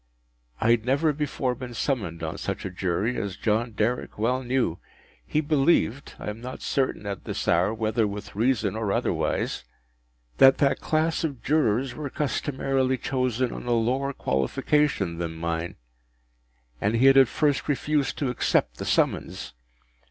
I 0.59 0.71
had 0.71 0.83
never 0.83 1.13
before 1.13 1.53
been 1.53 1.75
summoned 1.75 2.23
on 2.23 2.39
such 2.39 2.65
a 2.65 2.71
Jury, 2.71 3.17
as 3.21 3.37
John 3.37 3.73
Derrick 3.73 4.17
well 4.17 4.41
knew. 4.41 4.79
He 5.23 5.41
believed—I 5.41 6.27
am 6.31 6.41
not 6.41 6.63
certain 6.63 7.05
at 7.05 7.25
this 7.25 7.47
hour 7.47 7.71
whether 7.71 8.07
with 8.07 8.35
reason 8.35 8.75
or 8.75 8.91
otherwise—that 8.91 10.57
that 10.57 10.81
class 10.81 11.23
of 11.23 11.43
Jurors 11.43 11.93
were 11.93 12.09
customarily 12.09 12.97
chosen 12.97 13.51
on 13.51 13.67
a 13.67 13.73
lower 13.73 14.11
qualification 14.11 15.19
than 15.19 15.35
mine, 15.35 15.75
and 16.81 16.95
he 16.95 17.05
had 17.05 17.15
at 17.17 17.27
first 17.27 17.67
refused 17.69 18.17
to 18.17 18.31
accept 18.31 18.77
the 18.77 18.85
summons. 18.85 19.53